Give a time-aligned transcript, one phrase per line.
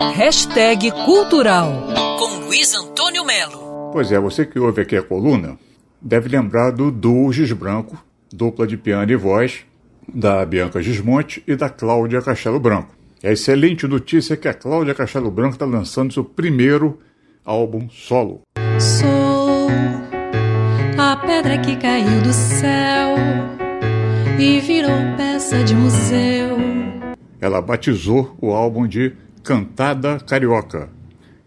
[0.00, 1.88] Hashtag Cultural
[2.20, 3.90] com Luiz Antônio Melo.
[3.92, 5.58] Pois é, você que ouve aqui a coluna
[6.00, 8.00] deve lembrar do duo Giz Branco,
[8.32, 9.66] dupla de piano e voz,
[10.06, 12.94] da Bianca Gismonte e da Cláudia Castelo Branco.
[13.24, 17.00] A excelente notícia é que a Cláudia Castelo Branco está lançando seu primeiro
[17.44, 18.42] álbum solo.
[18.78, 19.68] Sou
[20.96, 23.16] a pedra que caiu do céu
[24.38, 26.56] e virou peça de museu.
[27.40, 29.12] Ela batizou o álbum de
[29.42, 30.88] Cantada Carioca.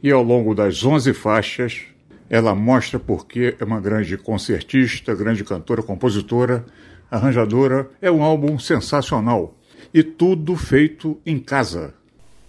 [0.02, 1.82] E ao longo das 11 faixas,
[2.30, 6.66] ela mostra porque é uma grande concertista, grande cantora, compositora,
[7.10, 7.90] arranjadora.
[8.02, 9.54] É um álbum sensacional.
[9.94, 11.94] E tudo feito em casa.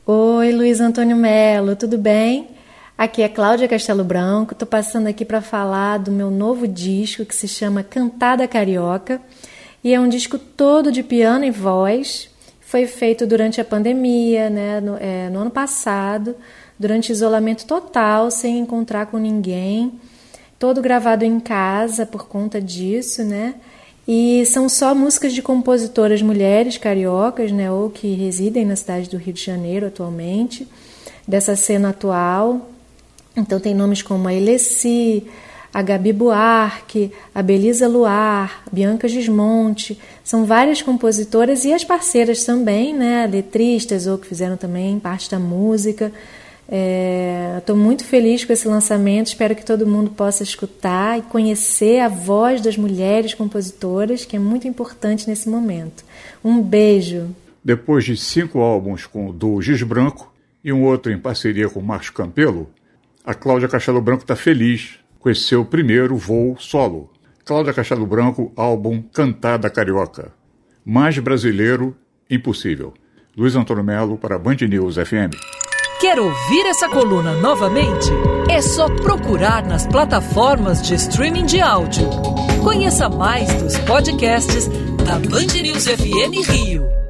[0.07, 2.49] Oi, Luiz Antônio Melo, tudo bem?
[2.97, 4.53] Aqui é Cláudia Castelo Branco.
[4.53, 9.21] Estou passando aqui para falar do meu novo disco que se chama Cantada Carioca.
[9.83, 12.32] E é um disco todo de piano e voz.
[12.73, 16.35] Foi feito durante a pandemia, né, no, é, no ano passado,
[16.79, 20.01] durante isolamento total, sem encontrar com ninguém.
[20.59, 23.57] Todo gravado em casa por conta disso, né?
[24.09, 29.19] E são só músicas de compositoras mulheres cariocas, né, ou que residem na cidade do
[29.19, 30.67] Rio de Janeiro atualmente,
[31.29, 32.71] dessa cena atual.
[33.37, 35.27] Então tem nomes como a Eleci,
[35.73, 42.95] a Gabi Buarque, a Belisa Luar, Bianca Gismonte, são várias compositoras e as parceiras também,
[42.95, 46.13] né, letristas ou que fizeram também parte da música.
[47.59, 52.01] Estou é, muito feliz com esse lançamento, espero que todo mundo possa escutar e conhecer
[52.01, 56.05] a voz das mulheres compositoras, que é muito importante nesse momento.
[56.45, 57.35] Um beijo!
[57.65, 60.33] Depois de cinco álbuns com o duo Giz Branco
[60.65, 62.69] e um outro em parceria com Márcio Campelo,
[63.25, 67.09] a Cláudia Castelo Branco está feliz com seu primeiro voo solo.
[67.45, 70.33] Cláudia Castelo Branco, álbum Cantada Carioca.
[70.85, 71.97] Mais brasileiro,
[72.29, 72.93] impossível.
[73.37, 75.35] Luiz Antônio Melo para Band News FM.
[76.01, 78.11] Quer ouvir essa coluna novamente?
[78.51, 82.09] É só procurar nas plataformas de streaming de áudio.
[82.65, 84.67] Conheça mais dos podcasts
[85.05, 87.02] da Band News FM Rio.